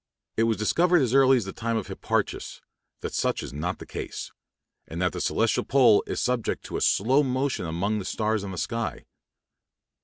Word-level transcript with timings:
It 0.35 0.43
was 0.45 0.57
discovered 0.57 1.03
as 1.03 1.13
early 1.13 1.37
as 1.37 1.45
the 1.45 1.53
time 1.53 1.77
of 1.77 1.85
Hipparchus 1.85 2.55
(p. 2.55 2.61
39) 3.01 3.01
that 3.01 3.13
such 3.13 3.43
is 3.43 3.53
not 3.53 3.77
the 3.77 3.85
case, 3.85 4.31
and 4.87 4.99
that 4.99 5.13
the 5.13 5.21
celestial 5.21 5.63
pole 5.63 6.03
is 6.07 6.19
subject 6.19 6.65
to 6.65 6.77
a 6.77 6.81
slow 6.81 7.21
motion 7.21 7.67
among 7.67 7.99
the 7.99 8.05
stars 8.05 8.43
on 8.43 8.51
the 8.51 8.57
sky. 8.57 9.05